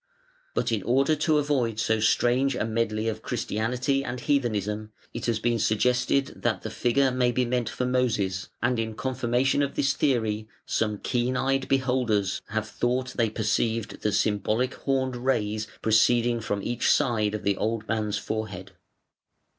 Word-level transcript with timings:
But 0.55 0.71
in 0.71 0.81
order 0.81 1.15
to 1.17 1.37
avoid 1.37 1.79
so 1.79 1.99
strange 1.99 2.55
a 2.55 2.65
medley 2.65 3.07
of 3.07 3.21
Christianity 3.21 4.03
and 4.03 4.19
heathenism 4.19 4.91
it 5.13 5.27
has 5.27 5.37
been 5.37 5.59
suggested 5.59 6.41
that 6.41 6.63
the 6.63 6.71
figure 6.71 7.11
may 7.11 7.31
be 7.31 7.45
meant 7.45 7.69
for 7.69 7.85
Moses, 7.85 8.49
and 8.63 8.79
in 8.79 8.95
confirmation 8.95 9.61
of 9.61 9.75
this 9.75 9.93
theory 9.93 10.47
some 10.65 10.97
keen 10.97 11.37
eyed 11.37 11.67
beholders 11.67 12.41
have 12.47 12.67
thought 12.67 13.09
they 13.15 13.29
perceived 13.29 14.01
the 14.01 14.11
symbolical 14.11 14.79
horned 14.85 15.17
rays 15.17 15.67
proceeding 15.83 16.39
from 16.41 16.63
each 16.63 16.89
side 16.89 17.35
of 17.35 17.43
the 17.43 17.55
old 17.57 17.87
man's 17.87 18.17
forehead. 18.17 18.71